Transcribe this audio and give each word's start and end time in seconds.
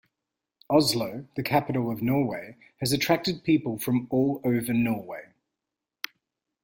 Oslo, 0.67 1.27
the 1.35 1.43
capital 1.43 1.91
of 1.91 2.01
Norway, 2.01 2.57
has 2.79 2.91
attracted 2.91 3.43
people 3.43 3.77
from 3.77 4.07
all 4.09 4.41
over 4.43 4.73
Norway. 4.73 5.27